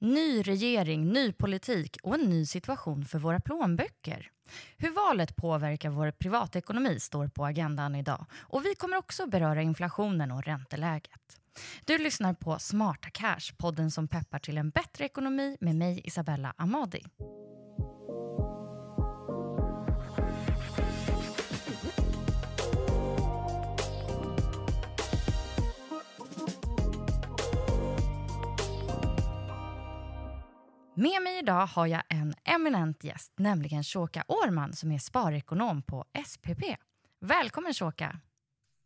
[0.00, 4.30] Ny regering, ny politik och en ny situation för våra plånböcker.
[4.76, 10.30] Hur valet påverkar vår privatekonomi står på agendan idag och vi kommer också beröra inflationen
[10.30, 11.40] och ränteläget.
[11.84, 16.54] Du lyssnar på Smarta Cash, podden som peppar till en bättre ekonomi med mig Isabella
[16.56, 17.04] Amadi.
[31.00, 36.04] Med mig idag har jag en eminent gäst, nämligen Shoka Årman som är sparekonom på
[36.26, 36.62] SPP.
[37.20, 38.20] Välkommen Shoka!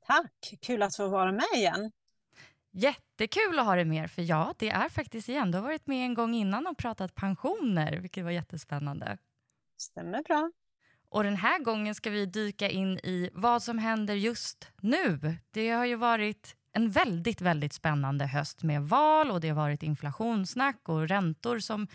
[0.06, 1.92] Tack, kul att få vara med igen.
[2.72, 5.50] Jättekul att ha dig med, för ja, det är faktiskt igen.
[5.50, 9.18] Du har varit med en gång innan och pratat pensioner, vilket var jättespännande.
[9.76, 10.50] Stämmer bra.
[11.08, 15.36] Och den här gången ska vi dyka in i vad som händer just nu.
[15.50, 19.82] Det har ju varit en väldigt, väldigt spännande höst med val och det har varit
[19.82, 21.86] inflationssnack och räntor som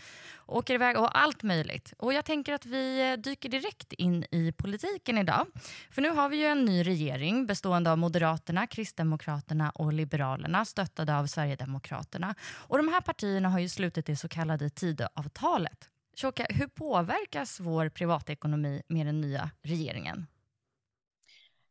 [0.46, 1.92] åker iväg och allt möjligt.
[1.98, 5.46] Och jag tänker att vi eh, dyker direkt in i politiken idag.
[5.90, 11.18] För nu har vi ju en ny regering bestående av Moderaterna, Kristdemokraterna och Liberalerna stöttade
[11.18, 12.34] av Sverigedemokraterna.
[12.40, 15.88] Och de här partierna har ju slutit det så kallade Tidöavtalet.
[16.16, 20.26] Shoka, hur påverkas vår privatekonomi med den nya regeringen?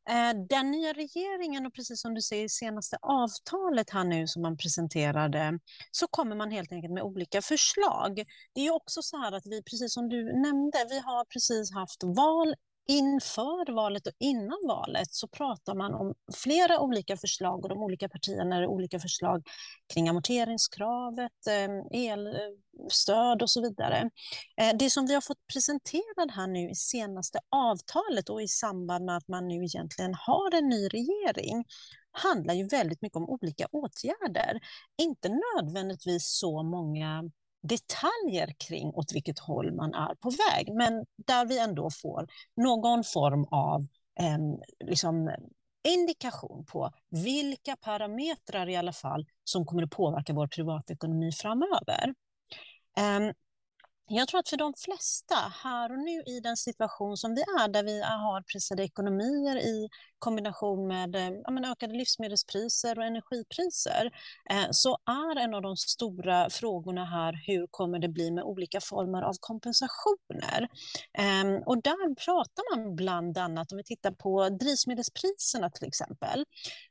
[0.10, 4.58] Eh, den nya regeringen och precis som du säger senaste avtalet här nu som man
[4.58, 5.60] presenterade
[5.92, 8.24] så kommer man helt enkelt med olika förslag.
[8.54, 12.04] Det är också så här att vi, precis som du nämnde, vi har precis haft
[12.04, 12.56] val
[12.88, 18.10] inför valet och innan valet så pratar man om flera olika förslag och de olika
[18.10, 19.48] partierna har olika förslag
[19.94, 24.10] kring amorteringskravet, ehm, elstöd eh, och så vidare.
[24.62, 29.06] Eh, det som vi har fått presenterat här nu i senaste avtalet och i samband
[29.06, 31.66] med att man nu egentligen har en ny regering
[32.12, 34.60] handlar ju väldigt mycket om olika åtgärder.
[34.98, 37.32] Inte nödvändigtvis så många
[37.68, 43.04] detaljer kring åt vilket håll man är på väg, men där vi ändå får någon
[43.04, 43.82] form av
[44.20, 44.38] eh,
[44.86, 45.32] liksom,
[45.88, 52.14] indikation på vilka parametrar i alla fall som kommer att påverka vår privatekonomi framöver.
[52.98, 53.32] Eh,
[54.10, 57.68] jag tror att för de flesta här och nu i den situation som vi är,
[57.68, 64.12] där vi har pressade ekonomier i kombination med eh, ja, men ökade livsmedelspriser och energipriser,
[64.50, 68.82] eh, så är en av de stora frågorna här hur kommer det bli med olika
[68.82, 70.68] former av kompensationer?
[71.18, 76.46] Eh, och där pratar man bland annat, om vi tittar på drivmedelspriserna till exempel,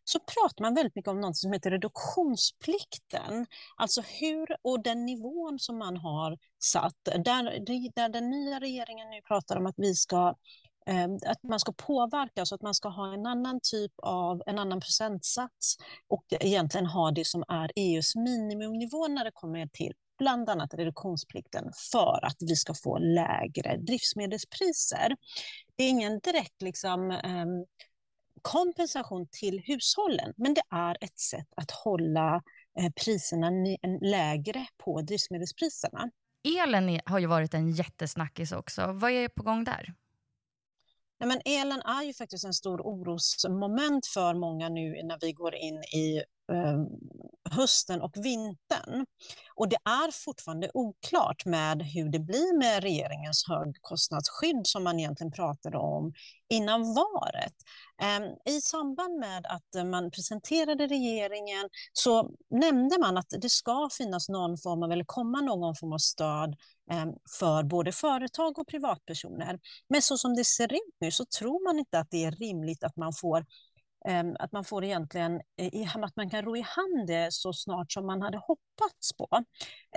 [0.05, 5.59] så pratar man väldigt mycket om något som heter reduktionsplikten, alltså hur och den nivån
[5.59, 6.39] som man har
[6.73, 7.43] satt, där,
[7.95, 10.35] där den nya regeringen nu pratar om att vi ska
[10.87, 14.59] eh, att man ska påverka, så att man ska ha en annan typ av, en
[14.59, 15.77] annan procentsats
[16.09, 21.65] och egentligen ha det som är EUs minimumnivå när det kommer till bland annat reduktionsplikten
[21.93, 25.17] för att vi ska få lägre drivmedelspriser.
[25.77, 27.65] Det är ingen direkt liksom, ehm,
[28.43, 32.43] kompensation till hushållen, men det är ett sätt att hålla
[32.81, 33.51] eh, priserna
[34.01, 36.11] lägre på drivmedelspriserna.
[36.47, 38.93] Elen har ju varit en jättesnackis också.
[38.93, 39.95] Vad är på gång där?
[41.21, 45.55] Nej, men elen är ju faktiskt en stor orosmoment för många nu när vi går
[45.55, 46.23] in i
[46.53, 46.79] eh,
[47.51, 49.07] hösten och vintern.
[49.55, 55.33] Och det är fortfarande oklart med hur det blir med regeringens högkostnadsskydd som man egentligen
[55.33, 56.13] pratade om
[56.49, 57.55] innan valet.
[58.03, 64.29] Eh, I samband med att man presenterade regeringen så nämnde man att det ska finnas
[64.29, 66.57] någon form av, eller komma någon form av stöd
[66.91, 69.59] Ehm, för både företag och privatpersoner.
[69.89, 72.85] Men så som det ser ut nu så tror man inte att det är rimligt
[72.85, 73.47] att man får
[74.09, 75.41] ehm, att man får egentligen,
[75.95, 79.45] att man kan ro i hand det så snart som man hade hoppats på.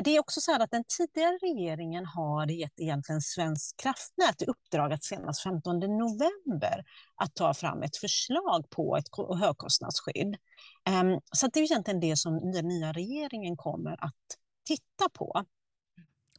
[0.04, 4.94] Det är också så att den tidigare regeringen har gett egentligen Svensk kraftnät i uppdrag
[4.94, 6.84] att senast 15 november
[7.16, 10.36] att ta fram ett förslag på ett högkostnadsskydd.
[10.86, 14.16] Ehm, så det är egentligen det som den nya regeringen kommer att
[14.68, 15.46] titta på.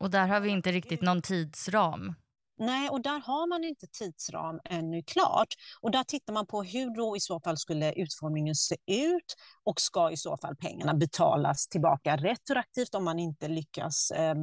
[0.01, 2.15] Och där har vi inte riktigt någon tidsram.
[2.59, 5.49] Nej, och där har man inte tidsram ännu klart.
[5.81, 9.81] Och där tittar man på hur då i så fall skulle utformningen se ut och
[9.81, 14.35] ska i så fall pengarna betalas tillbaka retroaktivt om man inte lyckas eh,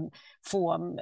[0.45, 0.97] få, ehm,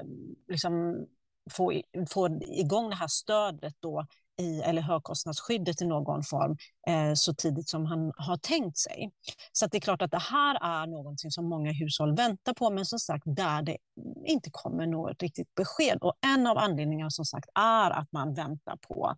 [0.47, 1.05] liksom,
[1.51, 4.05] få, få igång det här stödet då
[4.37, 9.11] i, eller högkostnadsskyddet i någon form eh, så tidigt som han har tänkt sig.
[9.51, 12.85] Så det är klart att det här är någonting som många hushåll väntar på, men
[12.85, 13.77] som sagt där det
[14.25, 15.97] inte kommer något riktigt besked.
[16.01, 19.15] Och en av anledningarna som sagt är att man väntar på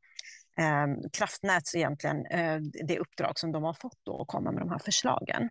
[0.60, 4.70] eh, Kraftnäts egentligen, eh, det uppdrag som de har fått då att komma med de
[4.70, 5.50] här förslagen.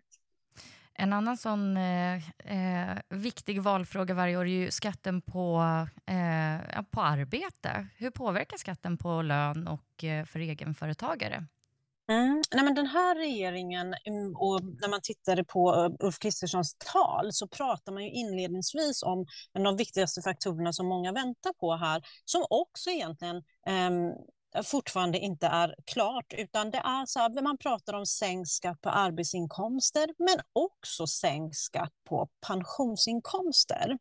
[0.99, 5.61] En annan sån eh, eh, viktig valfråga varje år är ju skatten på,
[6.05, 7.87] eh, på arbete.
[7.97, 11.45] Hur påverkar skatten på lön och eh, för egenföretagare?
[12.09, 12.43] Mm.
[12.55, 17.33] Nej, men den här regeringen, mm, och när man tittade på eh, Ulf Kristerssons tal
[17.33, 22.45] så pratar man ju inledningsvis om de viktigaste faktorerna som många väntar på här, som
[22.49, 24.11] också egentligen ehm,
[24.63, 28.89] fortfarande inte är klart, utan det är så här, man pratar om sänkt skatt på
[28.89, 33.97] arbetsinkomster, men också sänkt skatt på pensionsinkomster.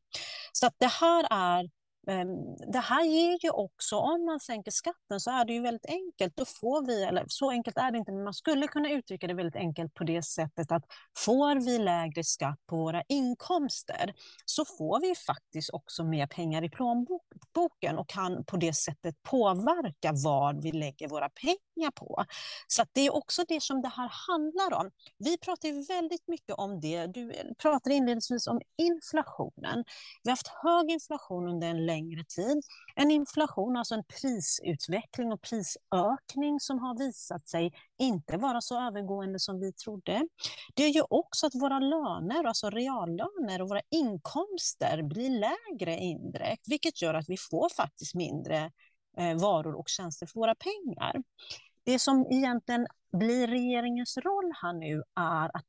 [0.53, 1.71] Så att det här är
[2.11, 5.87] Ehm, det här ger ju också, om man sänker skatten så är det ju väldigt
[5.87, 6.37] enkelt.
[6.37, 9.35] Då får vi, eller så enkelt är det inte, men man skulle kunna uttrycka det
[9.35, 10.85] väldigt enkelt på det sättet att
[11.19, 14.15] får vi lägre skatt på våra inkomster
[14.45, 20.13] så får vi faktiskt också mer pengar i plånboken och kan på det sättet påverka
[20.25, 22.25] vad vi lägger våra pengar på.
[22.69, 24.91] Så det är också det som det här handlar om.
[25.19, 27.07] Vi pratar ju väldigt mycket om det.
[27.07, 29.85] Du eh, pratade inledningsvis om inflationen.
[30.23, 32.61] Vi har haft hög inflation under en längre längre tid.
[32.95, 39.39] En inflation, alltså en prisutveckling och prisökning som har visat sig inte vara så övergående
[39.39, 40.29] som vi trodde.
[40.75, 47.03] Det gör också att våra löner, alltså reallöner och våra inkomster blir lägre indirekt, vilket
[47.03, 48.71] gör att vi får faktiskt mindre
[49.19, 51.23] eh, varor och tjänster för våra pengar.
[51.85, 55.67] Det som egentligen blir regeringens roll här nu är att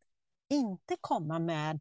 [0.50, 1.80] inte komma med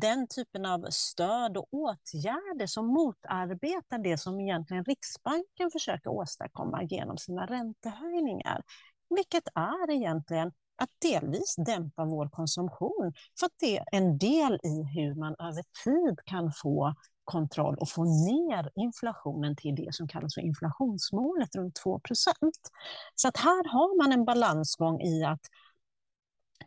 [0.00, 7.18] den typen av stöd och åtgärder som motarbetar det som egentligen Riksbanken försöker åstadkomma genom
[7.18, 8.62] sina räntehöjningar.
[9.08, 14.82] Vilket är egentligen att delvis dämpa vår konsumtion för att det är en del i
[14.82, 20.34] hur man över tid kan få kontroll och få ner inflationen till det som kallas
[20.34, 22.00] för inflationsmålet runt 2%
[23.14, 25.40] Så att här har man en balansgång i att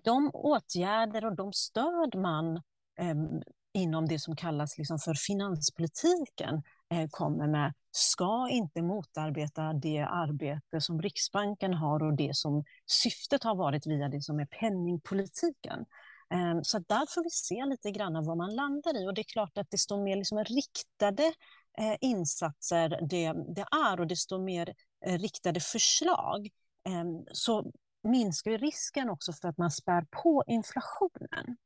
[0.03, 2.61] de åtgärder och de stöd man
[2.97, 3.41] Ehm,
[3.73, 10.81] inom det som kallas liksom för finanspolitiken eh, kommer med ska inte motarbeta det arbete
[10.81, 15.85] som Riksbanken har och det som syftet har varit via det som är penningpolitiken.
[16.29, 19.33] Ehm, så där får vi se lite grann vad man landar i och det är
[19.33, 21.33] klart att desto mer liksom riktade
[21.77, 24.73] eh, insatser det, det är och desto mer
[25.05, 26.49] eh, riktade förslag
[26.83, 27.71] ehm, så
[28.03, 31.57] minskar risken också för att man spär på inflationen.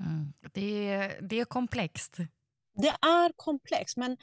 [0.00, 0.32] Mm.
[0.52, 2.16] Det, är, det är komplext.
[2.74, 4.16] Det är komplext, men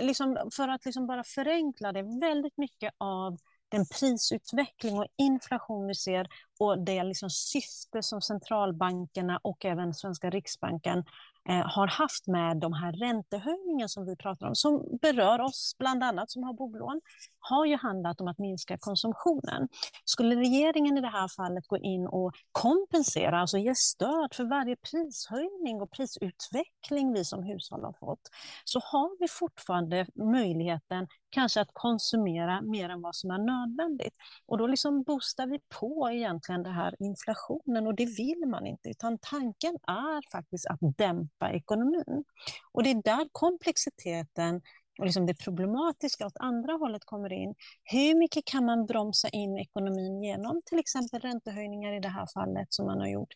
[0.00, 5.94] liksom, för att liksom bara förenkla det, väldigt mycket av den prisutveckling och inflation vi
[5.94, 11.04] ser och det liksom syfte som centralbankerna och även svenska riksbanken
[11.48, 16.02] eh, har haft med de här räntehöjningarna som vi pratar om, som berör oss bland
[16.02, 17.00] annat som har bolån,
[17.38, 19.68] har ju handlat om att minska konsumtionen.
[20.04, 24.76] Skulle regeringen i det här fallet gå in och kompensera, alltså ge stöd för varje
[24.76, 28.30] prishöjning och prisutveckling vi som hushåll har fått,
[28.64, 34.14] så har vi fortfarande möjligheten kanske att konsumera mer än vad som är nödvändigt.
[34.46, 38.88] Och då liksom boostar vi på egentligen den här inflationen och det vill man inte,
[38.88, 42.24] utan tanken är faktiskt att dämpa ekonomin.
[42.72, 44.62] Och det är där komplexiteten
[44.98, 47.54] och liksom det problematiska åt andra hållet kommer in.
[47.84, 52.66] Hur mycket kan man bromsa in ekonomin genom till exempel räntehöjningar i det här fallet
[52.70, 53.32] som man har gjort?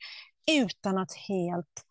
[0.51, 1.85] utan att, helt,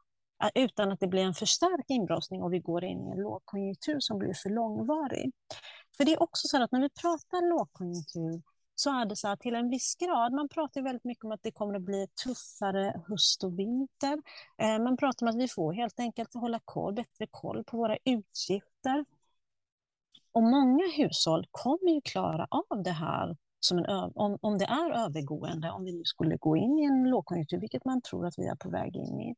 [0.55, 3.99] utan att det blir en för stark inbromsning och vi går in i en lågkonjunktur
[3.99, 5.31] som blir för långvarig.
[5.97, 8.41] För det är också så att när vi pratar lågkonjunktur
[8.79, 10.33] så är det så här till en viss grad.
[10.33, 14.17] Man pratar väldigt mycket om att det kommer att bli tuffare höst och vinter.
[14.57, 17.97] Eh, man pratar om att vi får helt enkelt hålla koll, bättre koll på våra
[18.05, 19.05] utgifter.
[20.31, 25.05] Och många hushåll kommer ju klara av det här som en, om, om det är
[25.05, 28.47] övergående, om vi nu skulle gå in i en lågkonjunktur, vilket man tror att vi
[28.47, 29.35] är på väg in i.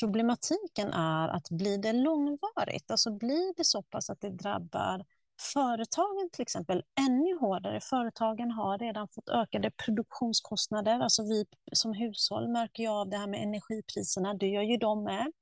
[0.00, 5.04] Problematiken är att blir det långvarigt, alltså blir det så pass att det drabbar
[5.40, 7.80] företagen till exempel ännu hårdare.
[7.80, 11.00] Företagen har redan fått ökade produktionskostnader.
[11.00, 15.04] Alltså vi som hushåll märker ju av det här med energipriserna, det gör ju de
[15.04, 15.32] med.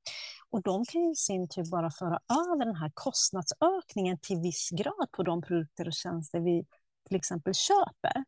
[0.51, 5.09] Och de kan i sin tur bara föra över den här kostnadsökningen till viss grad
[5.13, 6.67] på de produkter och tjänster vi
[7.09, 8.25] till exempel köper.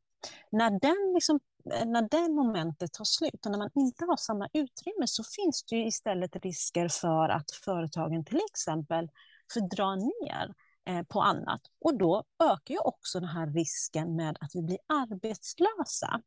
[0.50, 5.06] När den, liksom, när det momentet tar slut och när man inte har samma utrymme
[5.06, 9.08] så finns det ju istället risker för att företagen till exempel
[9.52, 10.54] får dra ner
[10.88, 11.60] Eh, på annat.
[11.80, 16.20] Och då ökar ju också den här risken med att vi blir arbetslösa.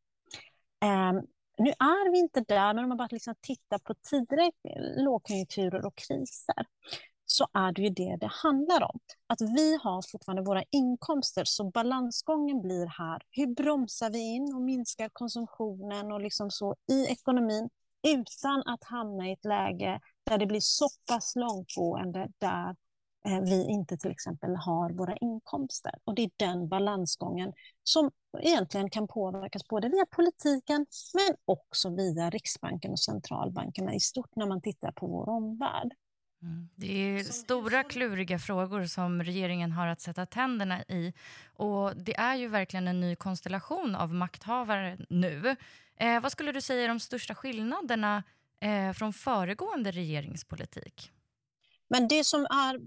[0.82, 1.16] Ehm,
[1.58, 4.52] nu är vi inte där, men om man bara liksom tittar på tidigare
[5.04, 6.66] lågkonjunkturer och kriser
[7.26, 9.00] så är det ju det det handlar om.
[9.28, 13.22] Att vi har fortfarande våra inkomster, så balansgången blir här.
[13.32, 17.70] Hur bromsar vi in och minskar konsumtionen och liksom så i ekonomin
[18.08, 22.76] utan att hamna i ett läge där det blir så pass långtgående där
[23.24, 25.92] vi inte till exempel har våra inkomster.
[26.04, 32.30] Och det är den balansgången som egentligen kan påverkas både via politiken men också via
[32.30, 35.92] Riksbanken och centralbankerna i stort när man tittar på vår omvärld.
[36.42, 36.70] Mm.
[36.76, 41.14] Det är stora kluriga frågor som regeringen har att sätta tänderna i.
[41.56, 45.56] Och Det är ju verkligen en ny konstellation av makthavare nu.
[45.96, 48.24] Eh, vad skulle du säga är de största skillnaderna
[48.62, 51.12] eh, från föregående regeringspolitik?
[51.92, 52.80] Men det som är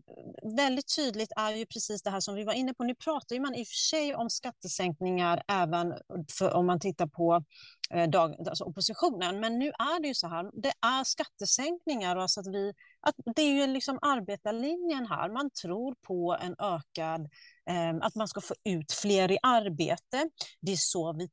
[0.56, 2.84] väldigt tydligt är ju precis det här som vi var inne på.
[2.84, 5.94] Nu pratar man i och för sig om skattesänkningar även
[6.38, 7.44] för, om man tittar på
[7.90, 9.40] eh, dag, alltså oppositionen.
[9.40, 12.16] Men nu är det ju så här, det är skattesänkningar.
[12.16, 15.28] Alltså att vi, att det är ju liksom arbetarlinjen här.
[15.28, 17.28] Man tror på en ökad
[17.66, 20.30] Ehm, att man ska få ut fler i arbete.
[20.60, 21.28] Det är så vi,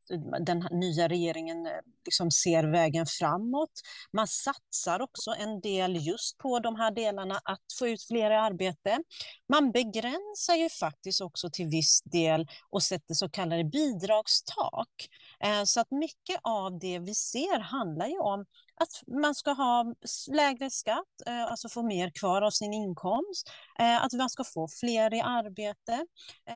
[0.46, 1.72] den nya regeringen eh,
[2.06, 3.72] liksom ser vägen framåt.
[4.14, 8.36] Man satsar också en del just på de här delarna, att få ut fler i
[8.36, 9.04] arbete.
[9.50, 15.10] Man begränsar ju faktiskt också till viss del och sätter så kallade bidragstak.
[15.40, 18.46] Ehm, så att mycket av det vi ser handlar ju om
[18.82, 19.96] att man ska ha
[20.32, 24.68] lägre skatt, eh, alltså få mer kvar av sin inkomst, eh, att man ska få
[24.80, 26.06] fler i arbete.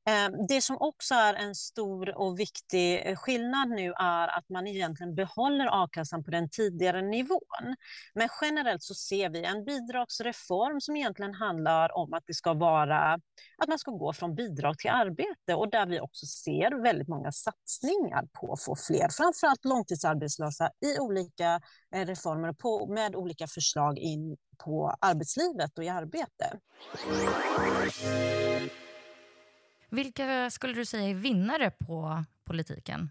[0.06, 4.68] Ehm, det som också är en stor och viktig eh, skillnad nu är att man
[4.68, 7.76] egentligen behåller a-kassan på den tidigare nivån.
[8.14, 13.14] Men generellt så ser vi en bidragsreform som egentligen handlar om att det ska vara
[13.58, 17.32] att man ska gå från bidrag till arbete och där vi också ser väldigt många
[17.32, 21.62] satsningar på att få fler, framförallt långtidsarbetslösa i olika
[22.16, 26.60] reformer på, med olika förslag in på arbetslivet och i arbete.
[29.90, 33.10] Vilka skulle du säga är vinnare på politiken?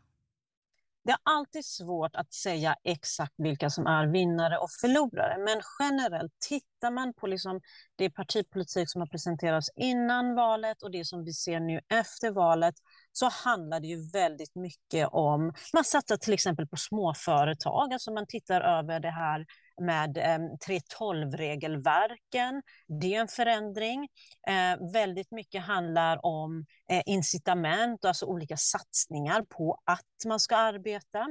[1.04, 6.32] Det är alltid svårt att säga exakt vilka som är vinnare och förlorare, men generellt
[6.48, 7.60] tittar man på liksom
[7.96, 12.74] det partipolitik som har presenterats innan valet och det som vi ser nu efter valet
[13.16, 15.52] så handlar det ju väldigt mycket om...
[15.72, 19.46] Man satsar till exempel på småföretag, alltså man tittar över det här
[19.80, 20.38] med eh,
[20.68, 22.62] 3.12-regelverken.
[23.00, 24.08] Det är en förändring.
[24.48, 31.26] Eh, väldigt mycket handlar om eh, incitament, alltså olika satsningar på att man ska arbeta.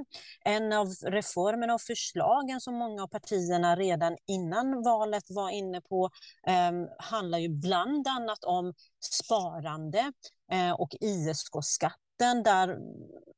[0.45, 6.09] En av reformerna och förslagen som många av partierna redan innan valet var inne på
[6.47, 10.11] eh, handlar ju bland annat om sparande
[10.51, 12.77] eh, och ISK-skatt skatten där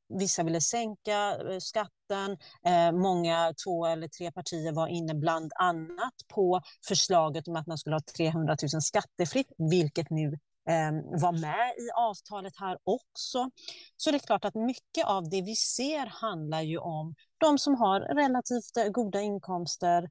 [0.08, 2.36] vissa ville sänka eh, skatten.
[2.66, 7.78] Eh, många, två eller tre partier var inne bland annat på förslaget om att man
[7.78, 10.26] skulle ha 300 000 skattefritt, vilket nu
[10.68, 13.50] eh, var med i avtalet här också.
[13.96, 17.74] Så det är klart att mycket av det vi ser handlar ju om de som
[17.74, 20.08] har relativt goda inkomster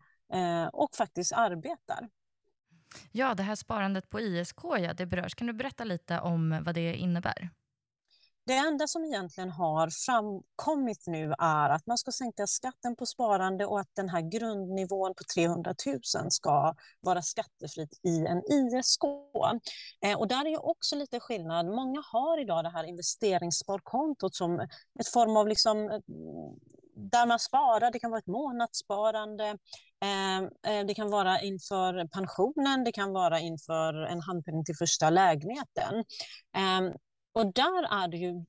[0.73, 2.09] och faktiskt arbetar.
[3.11, 5.35] Ja, det här sparandet på ISK, ja, det berörs.
[5.35, 7.49] Kan du berätta lite om vad det innebär?
[8.47, 13.65] Det enda som egentligen har framkommit nu är att man ska sänka skatten på sparande
[13.65, 19.03] och att den här grundnivån på 300 000 ska vara skattefritt i en ISK.
[20.05, 21.65] Eh, och där är ju också lite skillnad.
[21.65, 24.59] Många har idag det här investeringssparkontot som
[24.99, 25.99] ett form av liksom eh,
[26.95, 27.91] där man sparar.
[27.91, 29.57] Det kan vara ett månadssparande,
[30.65, 36.03] eh, det kan vara inför pensionen, det kan vara inför en handpenning till första lägenheten.
[37.35, 38.45] Och där är det ju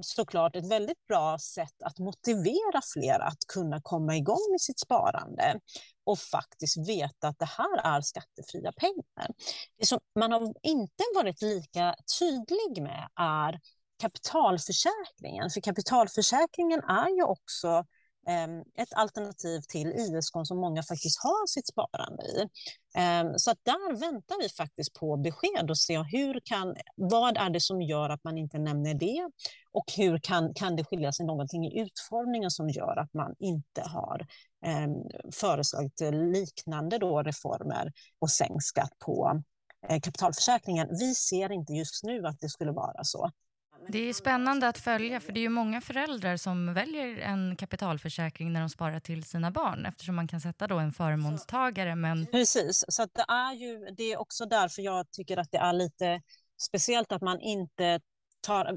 [0.00, 5.60] såklart ett väldigt bra sätt att motivera fler att kunna komma igång med sitt sparande
[6.04, 9.30] och faktiskt veta att det här är skattefria pengar.
[9.78, 13.60] Det som man har inte varit lika tydlig med är
[14.00, 15.50] kapitalförsäkringen.
[15.50, 17.84] För kapitalförsäkringen är ju också
[18.26, 22.48] ehm, ett alternativ till ISK som många faktiskt har sitt sparande i.
[22.94, 27.60] Ehm, så där väntar vi faktiskt på besked och se hur kan, vad är det
[27.60, 29.30] som gör att man inte nämner det
[29.72, 33.82] och hur kan, kan det skilja sig någonting i utformningen som gör att man inte
[33.82, 34.26] har
[34.66, 34.88] eh,
[35.32, 39.42] föreslagit liknande då reformer och sänkt skatt på
[39.88, 40.88] eh, kapitalförsäkringen.
[40.90, 43.30] Vi ser inte just nu att det skulle vara så.
[43.88, 48.52] Det är spännande att följa för det är ju många föräldrar som väljer en kapitalförsäkring
[48.52, 51.94] när de sparar till sina barn eftersom man kan sätta då en förmånstagare.
[51.96, 52.26] Men...
[52.26, 56.22] Precis, så det är ju det är också därför jag tycker att det är lite
[56.62, 58.00] speciellt att man inte
[58.40, 58.74] tar...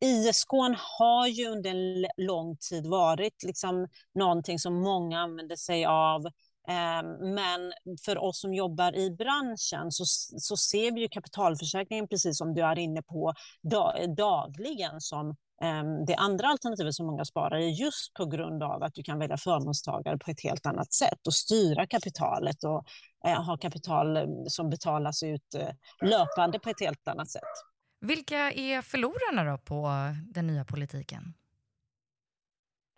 [0.00, 0.50] ISK
[0.98, 6.22] har ju under en lång tid varit liksom någonting som många använder sig av
[6.68, 7.72] Ehm, men
[8.04, 10.04] för oss som jobbar i branschen så,
[10.38, 13.34] så ser vi ju kapitalförsäkringen, precis som du är inne på,
[14.16, 18.94] dagligen som ehm, det andra alternativet som många sparar är just på grund av att
[18.94, 22.84] du kan välja förmånstagare på ett helt annat sätt och styra kapitalet och
[23.26, 25.68] eh, ha kapital eh, som betalas ut eh,
[26.08, 27.42] löpande på ett helt annat sätt.
[28.00, 29.90] Vilka är förlorarna då på
[30.34, 31.34] den nya politiken?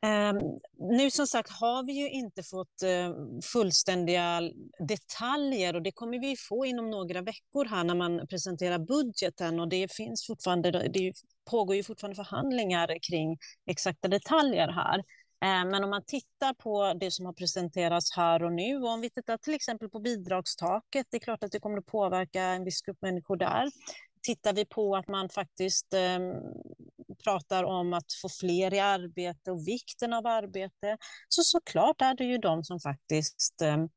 [0.02, 0.38] Ehm,
[0.78, 4.40] nu som sagt har vi ju inte fått ehm, fullständiga
[4.88, 9.68] detaljer och det kommer vi få inom några veckor här när man presenterar budgeten och
[9.68, 11.12] det finns fortfarande, det
[11.50, 15.04] pågår ju fortfarande förhandlingar kring exakta detaljer här.
[15.44, 19.00] Ehm, men om man tittar på det som har presenterats här och nu och om
[19.00, 22.64] vi tittar till exempel på bidragstaket, det är klart att det kommer att påverka en
[22.64, 23.70] viss grupp människor där.
[24.22, 26.32] Tittar vi på att man faktiskt ehm,
[27.24, 32.24] pratar om att få fler i arbete och vikten av arbete, så såklart är det
[32.24, 33.88] ju de som faktiskt ehm,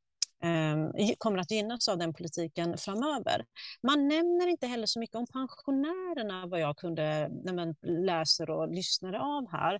[0.43, 3.45] ehm, kommer att gynnas av den politiken framöver.
[3.83, 8.73] Man nämner inte heller så mycket om pensionärerna, vad jag kunde när man läser och
[8.73, 9.79] lyssnar av här.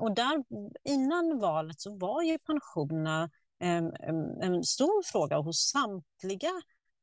[0.00, 0.44] Och där,
[0.84, 3.30] innan valet så var ju pensionerna
[4.42, 6.62] en stor fråga hos samtliga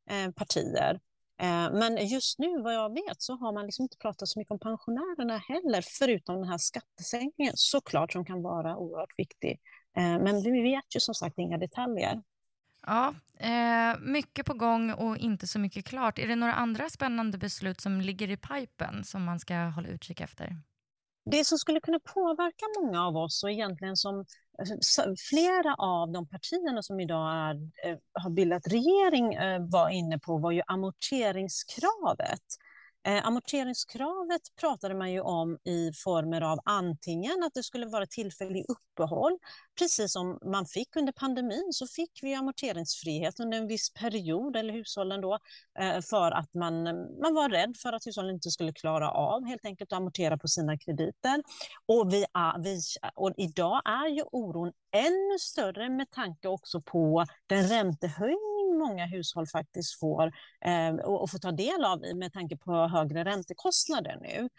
[0.10, 1.00] eh, partier.
[1.42, 4.52] Eh, men just nu, vad jag vet, så har man liksom inte pratat så mycket
[4.52, 9.60] om pensionärerna heller, förutom den här skattesänkningen, såklart, som kan vara oerhört viktig.
[9.98, 12.22] Eh, men vi vet ju som sagt inga detaljer.
[12.88, 16.20] Ja, eh, mycket på gång och inte så mycket klart.
[16.20, 20.22] Är det några andra spännande beslut som ligger i pipen som man ska hålla utkik
[20.22, 20.56] efter?
[21.26, 24.26] Det som skulle kunna påverka många av oss och egentligen som
[24.60, 30.20] Alltså, flera av de partierna som idag är, eh, har bildat regering eh, var inne
[30.20, 32.44] på var ju amorteringskravet.
[33.08, 38.66] Eh, amorteringskravet pratade man ju om i former av antingen att det skulle vara tillfällig
[38.68, 39.38] uppehåll,
[39.80, 44.74] precis som man fick under pandemin så fick vi amorteringsfrihet under en viss period, eller
[44.74, 45.40] hushållen då,
[45.80, 46.84] eh, för att man,
[47.22, 50.48] man var rädd för att hushållen inte skulle klara av helt enkelt att amortera på
[50.48, 51.44] sina krediter.
[51.86, 52.80] Och, vi är, vi,
[53.16, 59.48] och idag är ju oron ännu större med tanke också på den räntehöjning många hushåll
[59.48, 60.32] faktiskt får
[60.66, 64.50] eh, och, och får ta del av med tanke på högre räntekostnader nu.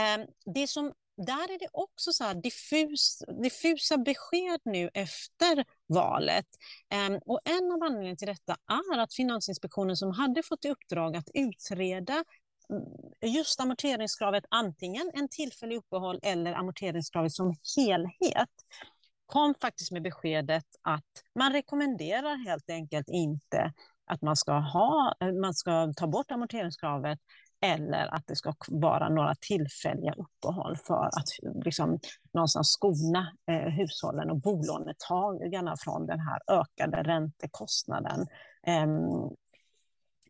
[0.00, 6.46] Eh, det som där är det också så diffus, diffusa besked nu efter valet.
[6.92, 8.56] Eh, och en av anledningarna till detta
[8.92, 12.24] är att Finansinspektionen som hade fått i uppdrag att utreda
[12.70, 18.50] mm, just amorteringskravet, antingen en tillfällig uppehåll eller amorteringskravet som helhet,
[19.32, 23.72] kom faktiskt med beskedet att man rekommenderar helt enkelt inte
[24.06, 27.18] att man ska, ha, man ska ta bort amorteringskravet
[27.64, 31.28] eller att det ska vara några tillfälliga uppehåll för att
[31.64, 31.98] liksom,
[32.34, 38.26] någonstans skona eh, hushållen och bolånetagarna från den här ökade räntekostnaden.
[38.66, 38.86] Eh,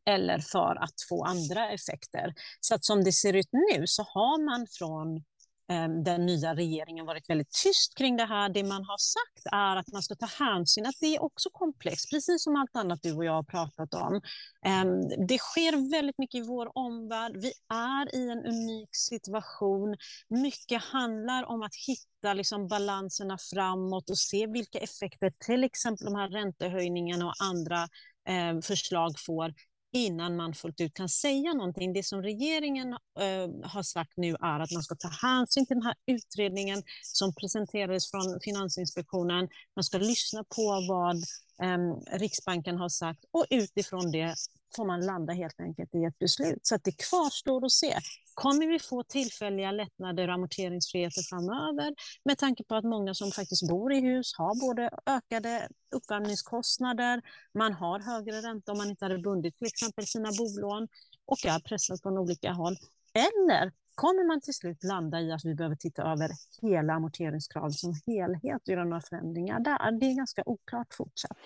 [0.04, 2.34] eller för att få andra effekter.
[2.60, 5.24] Så att som det ser ut nu så har man från
[5.68, 8.48] Ehm, den nya regeringen varit väldigt tyst kring det här.
[8.48, 12.10] Det man har sagt är att man ska ta hänsyn, att det är också komplext,
[12.10, 14.20] precis som allt annat du och jag har pratat om.
[14.64, 17.36] Ehm, det sker väldigt mycket i vår omvärld.
[17.36, 19.96] Vi är i en unik situation.
[20.28, 26.14] Mycket handlar om att hitta liksom balanserna framåt och se vilka effekter till exempel de
[26.14, 27.88] här räntehöjningarna och andra
[28.28, 29.54] ehm, förslag får
[29.92, 31.92] innan man fullt ut kan säga någonting.
[31.92, 35.86] Det som regeringen eh, har sagt nu är att man ska ta hänsyn till den
[35.86, 39.48] här utredningen som presenterades från Finansinspektionen.
[39.76, 41.16] Man ska lyssna på vad
[41.62, 44.34] eh, Riksbanken har sagt och utifrån det
[44.76, 46.66] får man landa helt enkelt i ett beslut.
[46.66, 47.98] Så att det kvarstår att se.
[48.34, 53.68] Kommer vi få tillfälliga lättnader och amorteringsfriheter framöver med tanke på att många som faktiskt
[53.68, 57.22] bor i hus har både ökade uppvärmningskostnader,
[57.54, 60.88] man har högre ränta om man inte hade bundit till exempel sina bolån
[61.26, 62.76] och är pressad från olika håll.
[63.14, 66.30] Eller kommer man till slut landa i att vi behöver titta över
[66.62, 70.00] hela amorteringskravet som helhet och göra några förändringar där?
[70.00, 71.36] Det är ganska oklart fortsatt.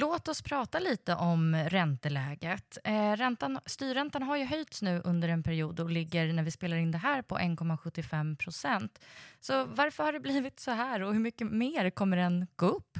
[0.00, 2.78] Låt oss prata lite om ränteläget.
[2.84, 6.76] Eh, räntan, styrräntan har ju höjts nu under en period och ligger när vi spelar
[6.76, 8.98] in det här på 1,75 procent.
[9.40, 12.98] Så varför har det blivit så här och hur mycket mer kommer den gå upp?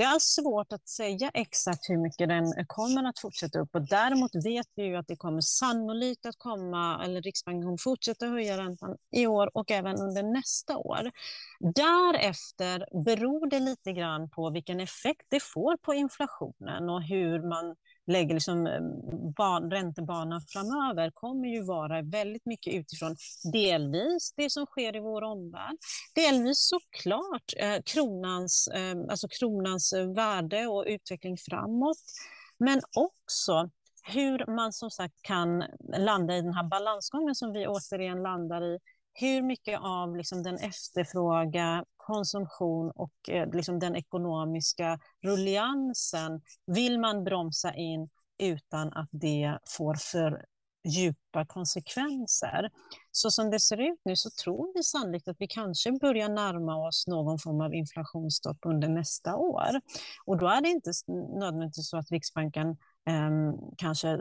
[0.00, 3.74] Det är svårt att säga exakt hur mycket den kommer att fortsätta upp.
[3.74, 8.26] Och däremot vet vi ju att det kommer sannolikt att komma, eller Riksbanken kommer fortsätta
[8.26, 11.10] höja räntan i år och även under nästa år.
[11.60, 17.76] Därefter beror det lite grann på vilken effekt det får på inflationen och hur man
[18.10, 18.80] lägger liksom eh,
[19.36, 23.16] ban, räntebanan framöver kommer ju vara väldigt mycket utifrån
[23.52, 25.76] delvis det som sker i vår omvärld,
[26.14, 31.98] delvis såklart eh, kronans, eh, alltså kronans eh, värde och utveckling framåt,
[32.58, 33.70] men också
[34.02, 35.64] hur man som sagt kan
[35.98, 38.78] landa i den här balansgången som vi återigen landar i.
[39.12, 47.24] Hur mycket av liksom den efterfråga, konsumtion och eh, liksom den ekonomiska rulliansen vill man
[47.24, 50.44] bromsa in utan att det får för
[50.88, 52.70] djupa konsekvenser.
[53.10, 56.88] Så som det ser ut nu så tror vi sannolikt att vi kanske börjar närma
[56.88, 59.80] oss någon form av inflationsstopp under nästa år.
[60.24, 60.92] Och då är det inte
[61.40, 62.68] nödvändigtvis så att Riksbanken
[63.08, 63.30] eh,
[63.76, 64.18] kanske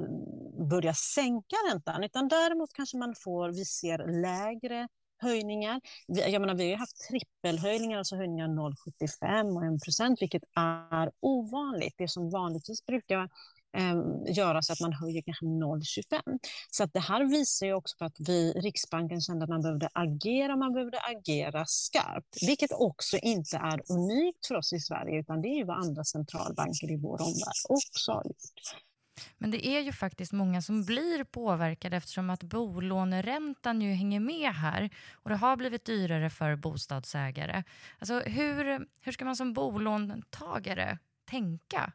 [0.69, 4.88] börjar sänka räntan, utan däremot kanske man får, vi ser lägre
[5.19, 5.82] höjningar.
[6.08, 11.95] Jag menar, vi har haft trippelhöjningar, alltså höjningar 0,75 och 1 procent, vilket är ovanligt.
[11.97, 13.29] Det som vanligtvis brukar
[13.77, 13.95] eh,
[14.27, 16.39] göra så att man höjer kanske 0,25.
[16.71, 19.89] Så att det här visar ju också på att vi, Riksbanken kände att man behövde
[19.93, 25.41] agera, man behövde agera skarpt, vilket också inte är unikt för oss i Sverige, utan
[25.41, 28.88] det är ju vad andra centralbanker i vår omvärld också har gjort.
[29.38, 34.53] Men det är ju faktiskt många som blir påverkade eftersom att bolåneräntan ju hänger med
[34.53, 37.63] här och det har blivit dyrare för bostadsägare.
[37.99, 41.91] Alltså hur, hur ska man som bolåntagare tänka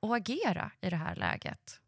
[0.00, 1.80] och agera i det här läget?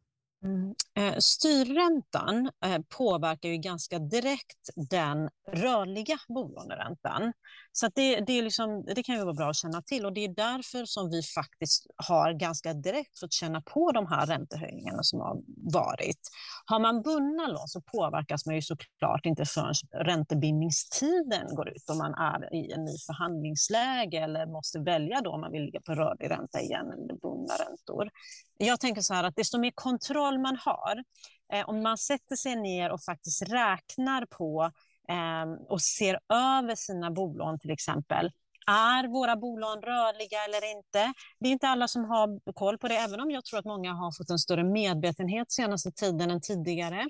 [0.45, 0.75] Mm.
[0.99, 7.33] Eh, styrräntan eh, påverkar ju ganska direkt den rörliga bolåneräntan.
[7.73, 10.25] Så det, det, är liksom, det kan ju vara bra att känna till och det
[10.25, 15.21] är därför som vi faktiskt har ganska direkt fått känna på de här räntehöjningarna som
[15.21, 16.21] har varit.
[16.67, 21.99] Har man bundna lån så påverkas man ju såklart inte förrän räntebindningstiden går ut om
[21.99, 25.95] man är i en ny förhandlingsläge eller måste välja då om man vill ligga på
[25.95, 28.11] rörlig ränta igen eller bundna räntor.
[28.59, 31.05] Jag tänker så här att desto mer kontroll man har,
[31.53, 34.71] eh, om man sätter sig ner och faktiskt räknar på
[35.09, 38.31] eh, och ser över sina bolån till exempel,
[38.67, 41.13] är våra bolån rörliga eller inte?
[41.39, 43.93] Det är inte alla som har koll på det, även om jag tror att många
[43.93, 47.01] har fått en större medvetenhet senaste tiden än tidigare.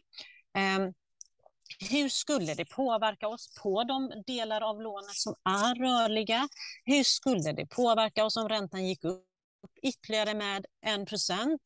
[0.56, 0.90] Eh,
[1.90, 6.48] hur skulle det påverka oss på de delar av lånet som är rörliga?
[6.85, 9.36] Hur skulle det påverka oss om räntan gick upp
[9.83, 11.61] ytterligare med 1 procent.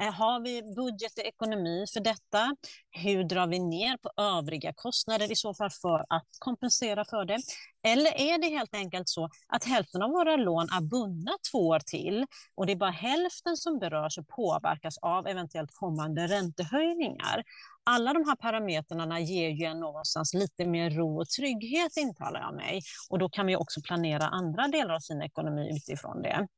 [0.00, 2.56] Eh, har vi budget och ekonomi för detta?
[2.90, 7.38] Hur drar vi ner på övriga kostnader i så fall för att kompensera för det?
[7.82, 11.80] Eller är det helt enkelt så att hälften av våra lån är bundna två år
[11.80, 17.44] till och det är bara hälften som berörs och påverkas av eventuellt kommande räntehöjningar?
[17.84, 22.54] Alla de här parametrarna ger ju en någonstans lite mer ro och trygghet intalar jag
[22.54, 26.48] mig och då kan vi också planera andra delar av sin ekonomi utifrån det.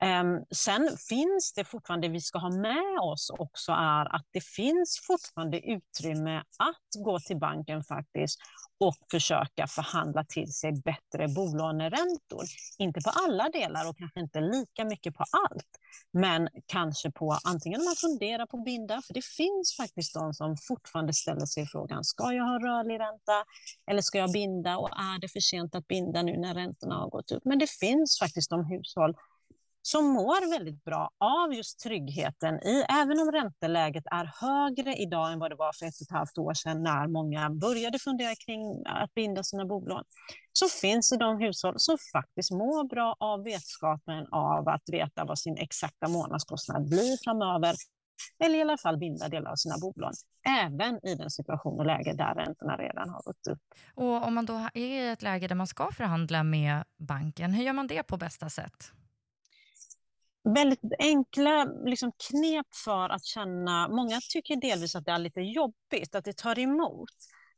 [0.00, 4.44] Ehm, sen finns det fortfarande, det vi ska ha med oss också är att det
[4.44, 8.38] finns fortfarande utrymme att gå till banken faktiskt
[8.80, 12.44] och försöka förhandla till sig bättre bolåneräntor.
[12.78, 15.68] Inte på alla delar och kanske inte lika mycket på allt,
[16.12, 20.34] men kanske på antingen om man funderar på att binda, för det finns faktiskt de
[20.34, 23.44] som fortfarande ställer sig frågan, ska jag ha rörlig ränta
[23.90, 27.10] eller ska jag binda och är det för sent att binda nu när räntorna har
[27.10, 27.44] gått upp?
[27.44, 29.14] Men det finns faktiskt de hushåll
[29.90, 35.38] som mår väldigt bra av just tryggheten i, även om ränteläget är högre idag än
[35.38, 38.82] vad det var för ett och ett halvt år sedan när många började fundera kring
[38.86, 40.04] att binda sina bolån,
[40.52, 45.38] så finns det de hushåll som faktiskt mår bra av vetskapen av att veta vad
[45.38, 47.74] sin exakta månadskostnad blir framöver
[48.44, 50.12] eller i alla fall binda delar av sina bolån,
[50.64, 53.58] även i den situation och läge där räntorna redan har gått upp.
[53.94, 57.64] Och om man då är i ett läge där man ska förhandla med banken, hur
[57.64, 58.92] gör man det på bästa sätt?
[60.54, 63.88] Väldigt enkla liksom, knep för att känna...
[63.88, 67.10] Många tycker delvis att det är lite jobbigt, att det tar emot.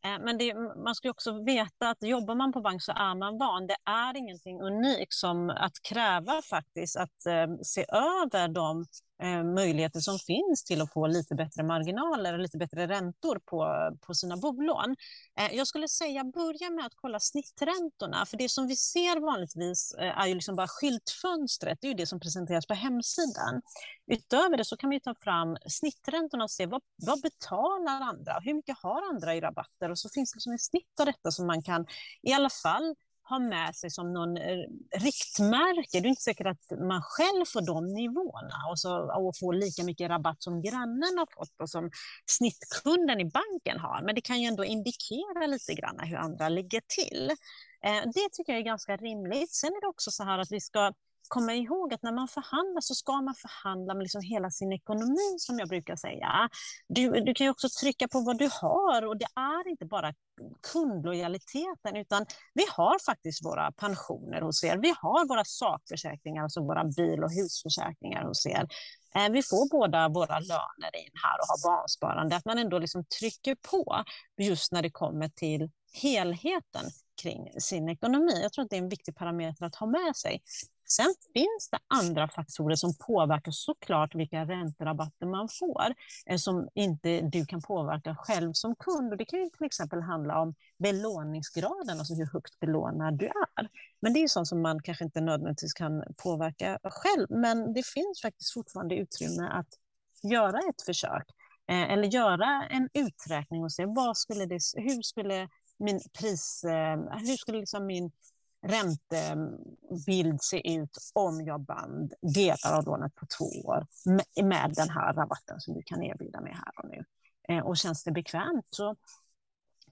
[0.04, 3.38] Eh, men det, man ska också veta att jobbar man på bank så är man
[3.38, 3.66] van.
[3.66, 8.84] Det är ingenting unikt som att kräva faktiskt att eh, se över de
[9.22, 13.90] eh, möjligheter som finns till att få lite bättre marginaler och lite bättre räntor på,
[14.06, 14.96] på sina bolån.
[15.40, 19.94] Eh, jag skulle säga börja med att kolla snitträntorna, för det som vi ser vanligtvis
[19.98, 23.62] eh, är ju liksom bara skyltfönstret, det är ju det som presenteras på hemsidan.
[24.06, 28.54] Utöver det så kan vi ta fram snitträntorna och se vad, vad betalar andra, hur
[28.54, 31.46] mycket har andra i rabatter och så finns det liksom ett snitt av detta som
[31.46, 31.86] man kan
[32.22, 32.94] i alla fall
[33.30, 34.64] ha med sig som någon eh,
[34.96, 36.00] riktmärke.
[36.00, 38.90] Det är inte säkert att man själv får de nivåerna och, så,
[39.20, 41.90] och får lika mycket rabatt som grannen har fått och som
[42.26, 44.02] snittkunden i banken har.
[44.02, 47.30] Men det kan ju ändå indikera lite grann hur andra ligger till.
[47.84, 49.54] Eh, det tycker jag är ganska rimligt.
[49.54, 50.92] Sen är det också så här att vi ska
[51.30, 55.36] komma ihåg att när man förhandlar så ska man förhandla med liksom hela sin ekonomi,
[55.38, 56.48] som jag brukar säga.
[56.88, 60.14] Du, du kan också trycka på vad du har och det är inte bara
[60.72, 64.76] kundlojaliteten, utan vi har faktiskt våra pensioner hos er.
[64.76, 68.68] Vi har våra sakförsäkringar, alltså våra bil och husförsäkringar hos er.
[69.14, 72.36] Eh, vi får båda våra löner in här och har barnsparande.
[72.36, 74.04] Att man ändå liksom trycker på
[74.38, 76.84] just när det kommer till helheten
[77.22, 78.40] kring sin ekonomi.
[78.42, 80.42] Jag tror att det är en viktig parameter att ha med sig.
[80.92, 85.94] Sen finns det andra faktorer som påverkar såklart vilka ränterabatter man får,
[86.26, 89.12] eh, som inte du kan påverka själv som kund.
[89.12, 93.68] Och det kan ju till exempel handla om belåningsgraden, alltså hur högt belånad du är.
[94.00, 97.26] Men det är sånt som man kanske inte nödvändigtvis kan påverka själv.
[97.30, 99.68] Men det finns faktiskt fortfarande utrymme att
[100.22, 101.24] göra ett försök
[101.70, 105.48] eh, eller göra en uträkning och se vad skulle det, hur skulle
[105.78, 108.12] min pris, eh, hur skulle liksom min
[108.62, 113.86] räntebild se ut om jag band delar av lånet på två år
[114.42, 117.04] med den här rabatten som du kan erbjuda mig här och nu.
[117.48, 118.96] Eh, och känns det bekvämt så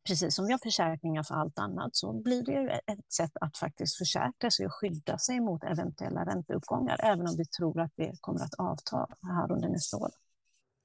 [0.07, 3.99] precis som vi har försäkringar för allt annat så blir det ett sätt att faktiskt
[3.99, 8.41] försäkra sig och skydda sig mot eventuella ränteuppgångar även om vi tror att det kommer
[8.41, 10.11] att avta här under nästa år.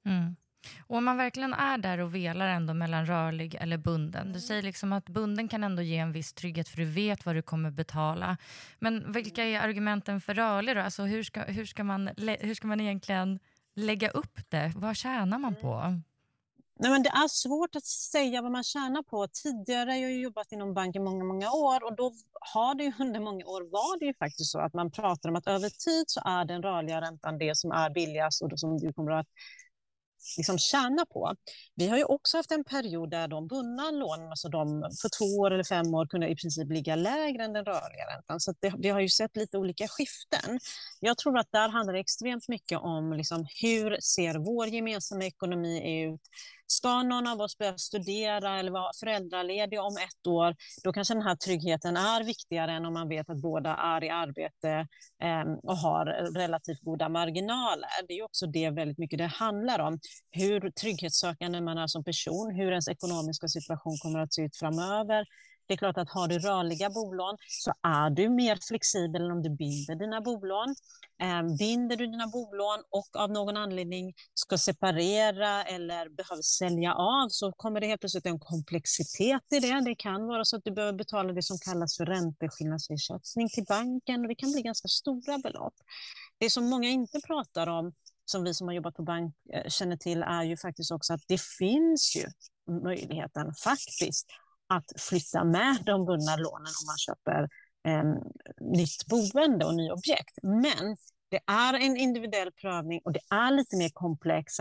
[0.06, 0.36] Mm.
[0.86, 4.32] Och om man verkligen är där och velar ändå mellan rörlig eller bunden.
[4.32, 7.34] Du säger liksom att bunden kan ändå ge en viss trygghet för du vet vad
[7.34, 8.36] du kommer betala.
[8.78, 10.82] Men vilka är argumenten för rörlig då?
[10.82, 13.38] Alltså hur ska, hur ska, man, hur ska man egentligen
[13.74, 14.72] lägga upp det?
[14.76, 16.00] Vad tjänar man på?
[16.78, 19.28] Nej, men det är svårt att säga vad man tjänar på.
[19.28, 23.46] Tidigare har jag jobbat inom banken många, många år och då har det under många
[23.46, 26.44] år var det ju faktiskt så att man pratar om att över tid så är
[26.44, 29.26] den rörliga räntan det som är billigast och som du kommer att
[30.36, 31.34] liksom tjäna på.
[31.74, 35.24] Vi har ju också haft en period där de bundna lånen, alltså de för två
[35.24, 38.40] år eller fem år, kunde i princip ligga lägre än den rörliga räntan.
[38.40, 40.60] Så det, vi har ju sett lite olika skiften.
[41.00, 46.02] Jag tror att där handlar det extremt mycket om liksom, hur ser vår gemensamma ekonomi
[46.02, 46.20] ut?
[46.66, 51.22] Ska någon av oss börja studera eller vara föräldraledig om ett år, då kanske den
[51.22, 54.86] här tryggheten är viktigare än om man vet att båda är i arbete
[55.22, 56.06] eh, och har
[56.38, 57.88] relativt goda marginaler.
[58.08, 59.98] Det är också det väldigt mycket det handlar om.
[60.30, 65.24] Hur trygghetssökande man är som person, hur ens ekonomiska situation kommer att se ut framöver,
[65.66, 69.42] det är klart att har du rörliga bolån så är du mer flexibel än om
[69.42, 70.74] du binder dina bolån.
[71.18, 77.28] Ehm, binder du dina bolån och av någon anledning ska separera eller behöver sälja av
[77.28, 79.80] så kommer det helt plötsligt en komplexitet i det.
[79.84, 84.20] Det kan vara så att du behöver betala det som kallas för ränteskillnadsersättning till banken
[84.20, 85.74] och det kan bli ganska stora belopp.
[86.38, 87.92] Det som många inte pratar om
[88.24, 91.22] som vi som har jobbat på bank eh, känner till är ju faktiskt också att
[91.28, 92.26] det finns ju
[92.82, 94.26] möjligheten faktiskt
[94.66, 97.48] att flytta med de bundna lånen om man köper
[97.88, 98.04] eh,
[98.60, 100.38] nytt boende och nyobjekt.
[100.42, 100.96] Men
[101.30, 104.60] det är en individuell prövning och det är lite mer komplext.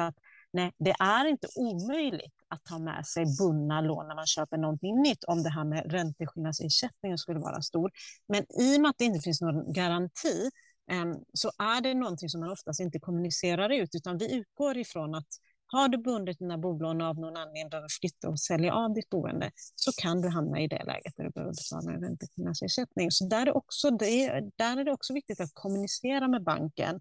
[0.54, 5.02] nej, det är inte omöjligt att ta med sig bundna lån när man köper någonting
[5.02, 7.92] nytt om det här med ränteskillnadsersättningen skulle vara stor.
[8.28, 10.50] Men i och med att det inte finns någon garanti
[10.92, 15.16] eh, så är det någonting som man oftast inte kommunicerar ut utan vi utgår ifrån
[15.16, 15.28] att
[15.74, 19.52] har du bundit dina bolån av någon anledning behöver flytta och sälja av ditt boende
[19.76, 23.12] så kan du hamna i det läget där du behöver betala en räntefinansersättning.
[23.12, 27.00] Så där är, också, det, där är det också viktigt att kommunicera med banken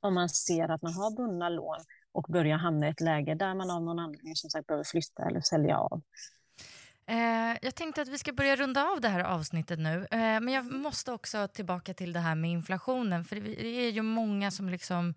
[0.00, 1.78] om man ser att man har bundna lån
[2.12, 5.22] och börjar hamna i ett läge där man av någon anledning som sagt behöver flytta
[5.22, 6.02] eller sälja av.
[7.06, 10.06] Eh, jag tänkte att vi ska börja runda av det här avsnittet nu.
[10.10, 13.24] Eh, men jag måste också tillbaka till det här med inflationen.
[13.24, 15.14] För det är ju många som liksom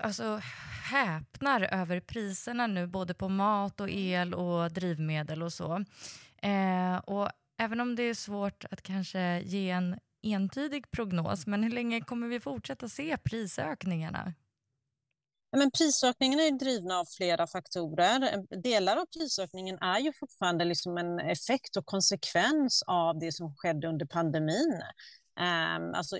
[0.00, 0.40] alltså,
[0.90, 5.84] häpnar över priserna nu både på mat och el och drivmedel och så.
[6.42, 11.70] Eh, och även om det är svårt att kanske ge en entydig prognos, men hur
[11.70, 14.34] länge kommer vi fortsätta se prisökningarna?
[15.56, 18.44] men prisökningen är drivna av flera faktorer.
[18.62, 23.88] Delar av prisökningen är ju fortfarande liksom en effekt och konsekvens av det som skedde
[23.88, 24.82] under pandemin.
[25.38, 26.16] Ehm, alltså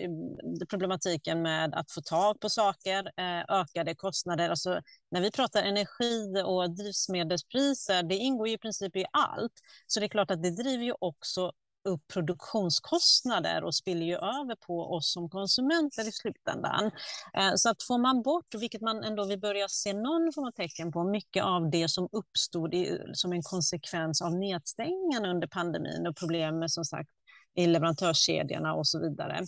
[0.71, 4.51] problematiken med att få tag på saker, eh, ökade kostnader.
[4.51, 9.53] Alltså, när vi pratar energi och drivmedelspriser, det ingår ju i princip i allt.
[9.87, 11.53] Så det är klart att det driver ju också
[11.85, 16.91] upp produktionskostnader och spiller ju över på oss som konsumenter i slutändan.
[17.35, 20.51] Eh, så att får man bort, vilket man ändå vill börja se någon form av
[20.51, 26.07] tecken på, mycket av det som uppstod i, som en konsekvens av nedstängningen under pandemin
[26.07, 27.11] och problem med som sagt
[27.55, 29.39] i leverantörskedjorna och så vidare,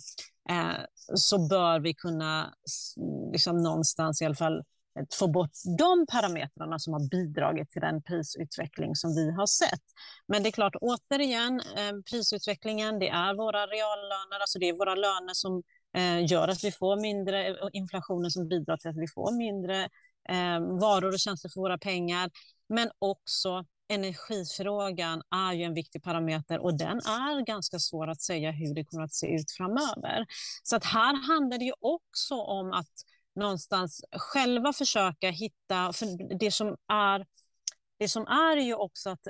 [0.49, 0.85] eh,
[1.15, 2.53] så bör vi kunna
[3.31, 4.57] liksom någonstans i alla fall
[4.99, 9.83] eh, få bort de parametrarna som har bidragit till den prisutveckling som vi har sett.
[10.27, 14.95] Men det är klart, återigen, eh, prisutvecklingen, det är våra reallöner, alltså det är våra
[14.95, 15.63] löner som
[16.29, 19.89] gör att vi får mindre, inflationen som bidrar till att vi får mindre
[20.79, 22.29] varor och tjänster för våra pengar,
[22.69, 28.51] men också energifrågan är ju en viktig parameter och den är ganska svår att säga
[28.51, 30.25] hur det kommer att se ut framöver.
[30.63, 32.91] Så att här handlar det ju också om att
[33.35, 37.25] någonstans själva försöka hitta, för det som är,
[37.99, 39.27] det som är ju också att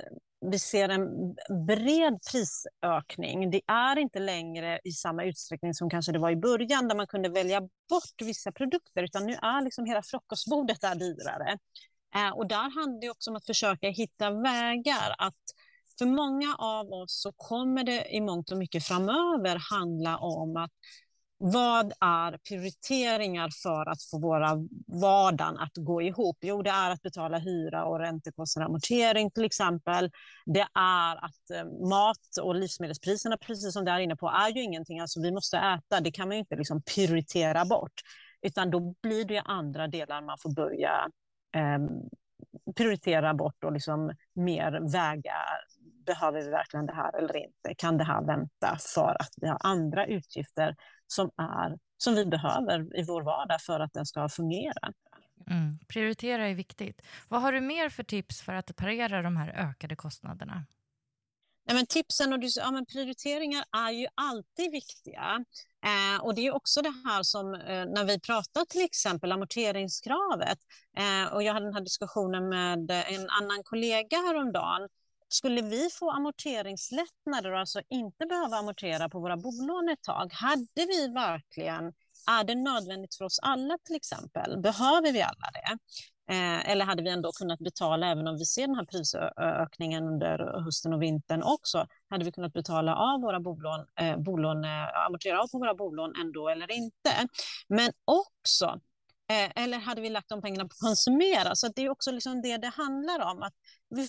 [0.50, 1.34] vi ser en
[1.66, 3.50] bred prisökning.
[3.50, 7.06] Det är inte längre i samma utsträckning som kanske det var i början där man
[7.06, 11.58] kunde välja bort vissa produkter, utan nu är liksom hela frukostbordet där dyrare.
[12.14, 15.34] Eh, och där handlar det också om att försöka hitta vägar att
[15.98, 20.70] för många av oss så kommer det i mångt och mycket framöver handla om att
[21.44, 24.50] vad är prioriteringar för att få våra
[25.00, 26.38] vardagen att gå ihop?
[26.40, 30.10] Jo, det är att betala hyra och räntekostnader, amortering till exempel.
[30.46, 34.62] Det är att eh, mat och livsmedelspriserna, precis som det är inne på, är ju
[34.62, 36.00] ingenting alltså vi måste äta.
[36.00, 38.00] Det kan man ju inte liksom prioritera bort,
[38.42, 41.08] utan då blir det andra delar man får börja
[41.52, 41.88] Ehm,
[42.76, 45.36] prioritera bort och liksom mer väga
[46.06, 47.74] behöver vi verkligen det här eller inte?
[47.78, 52.98] Kan det här vänta för att vi har andra utgifter som, är, som vi behöver
[52.98, 54.92] i vår vardag för att den ska fungera?
[55.50, 55.78] Mm.
[55.88, 57.02] Prioritera är viktigt.
[57.28, 60.66] Vad har du mer för tips för att parera de här ökade kostnaderna?
[61.64, 65.44] Nej, men tipsen och ja, men prioriteringar är ju alltid viktiga.
[65.84, 70.58] Eh, och Det är också det här som eh, när vi pratar till exempel amorteringskravet.
[70.96, 74.88] Eh, och jag hade den här diskussionen med en annan kollega häromdagen
[75.28, 80.86] skulle vi få amorteringslättnader och alltså inte behöva amortera på våra bolån ett tag, hade
[80.86, 81.92] vi verkligen,
[82.30, 84.60] är det nödvändigt för oss alla till exempel?
[84.60, 85.78] Behöver vi alla det?
[86.34, 90.62] Eh, eller hade vi ändå kunnat betala, även om vi ser den här prisökningen under
[90.64, 95.42] hösten och vintern också, hade vi kunnat betala av våra bolån, eh, bolån eh, amortera
[95.42, 97.28] av på våra bolån ändå eller inte?
[97.68, 98.80] Men också
[99.32, 101.54] Eh, eller hade vi lagt de pengarna på att konsumera?
[101.54, 103.42] Så det är också liksom det det handlar om.
[103.42, 103.54] Att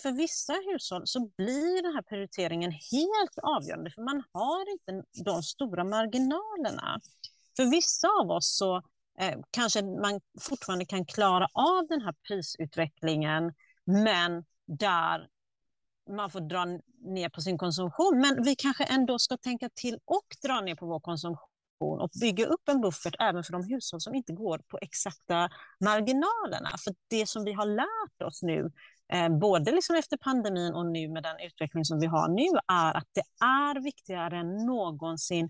[0.01, 5.43] för vissa hushåll så blir den här prioriteringen helt avgörande, för man har inte de
[5.43, 6.99] stora marginalerna.
[7.55, 8.77] För vissa av oss så
[9.19, 13.53] eh, kanske man fortfarande kan klara av den här prisutvecklingen,
[13.85, 15.27] men där
[16.09, 16.65] man får dra
[17.05, 18.19] ner på sin konsumtion.
[18.19, 22.45] Men vi kanske ändå ska tänka till och dra ner på vår konsumtion och bygga
[22.45, 26.69] upp en buffert även för de hushåll som inte går på exakta marginalerna.
[26.83, 28.71] För det som vi har lärt oss nu,
[29.13, 32.97] Eh, både liksom efter pandemin och nu med den utveckling som vi har nu, är
[32.97, 35.49] att det är viktigare än någonsin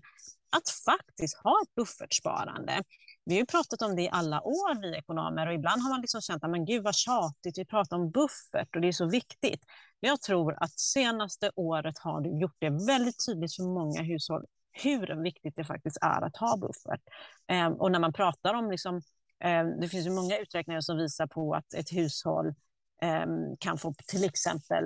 [0.56, 2.82] att faktiskt ha ett buffertsparande.
[3.24, 6.00] Vi har ju pratat om det i alla år, vi ekonomer, och ibland har man
[6.00, 9.60] liksom känt att gud vad tjatigt, vi pratar om buffert och det är så viktigt.
[10.00, 15.22] Jag tror att senaste året har det gjort det väldigt tydligt för många hushåll hur
[15.22, 17.00] viktigt det faktiskt är att ha buffert.
[17.46, 18.96] Eh, och när man pratar om, liksom,
[19.44, 22.54] eh, det finns ju många uträkningar som visar på att ett hushåll
[23.02, 24.84] Ehm, kan få till exempel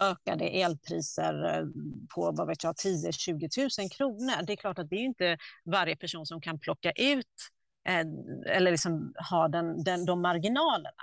[0.00, 1.66] ökade elpriser eh,
[2.14, 4.46] på vad vet jag, 10-20 000 kronor.
[4.46, 7.26] Det är klart att det är inte varje person som kan plocka ut
[7.88, 8.04] eh,
[8.56, 11.02] eller liksom ha den, den, de marginalerna.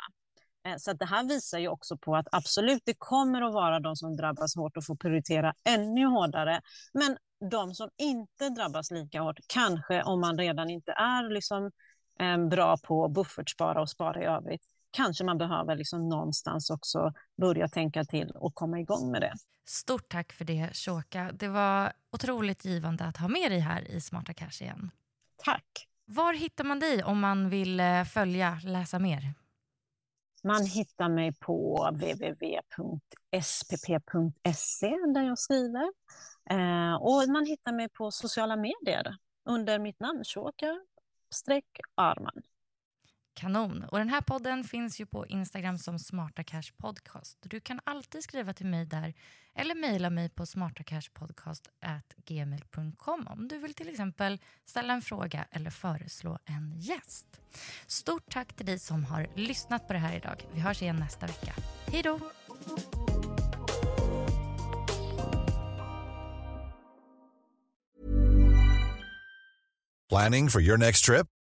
[0.65, 3.95] Eh, så det här visar ju också på att absolut, det kommer att vara de
[3.95, 6.61] som drabbas hårt och får prioritera ännu hårdare.
[6.93, 7.17] Men
[7.51, 11.71] de som inte drabbas lika hårt, kanske om man redan inte är liksom,
[12.19, 14.61] ehm, bra på att buffertspara och spara i övrigt,
[14.91, 19.33] kanske man behöver liksom någonstans också börja tänka till och komma igång med det.
[19.65, 21.31] Stort tack för det, Shoka.
[21.33, 24.91] Det var otroligt givande att ha med dig här i Smarta Cash igen.
[25.37, 25.87] Tack.
[26.05, 29.33] Var hittar man dig om man vill eh, följa, läsa mer?
[30.43, 32.47] Man hittar mig på www.spp.se
[35.13, 35.91] där jag skriver.
[36.49, 40.79] Eh, och man hittar mig på sociala medier under mitt namn, Shoka
[41.95, 42.41] Arman.
[43.39, 43.83] Kanon.
[43.83, 47.37] Och den här podden finns ju på Instagram som Smarta Cash Podcast.
[47.41, 49.13] Du kan alltid skriva till mig där
[49.55, 56.39] eller mejla mig på smartacashpodcast.gmail.com om du vill till exempel ställa en fråga eller föreslå
[56.45, 57.27] en gäst.
[57.87, 60.45] Stort tack till dig som har lyssnat på det här idag.
[60.53, 61.53] Vi hörs igen nästa vecka.
[61.87, 62.19] Hej då!
[70.09, 71.27] Planning for your next trip?